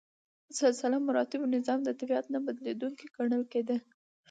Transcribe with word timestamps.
سلسله 0.59 0.97
مراتبو 1.07 1.45
نظام 1.55 1.79
د 1.83 1.89
طبیعت 1.99 2.25
نه 2.33 2.39
بدلیدونکی 2.45 3.05
ګڼل 3.15 3.43
کېده. 3.51 3.77